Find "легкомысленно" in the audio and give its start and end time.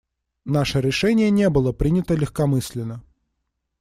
2.15-3.03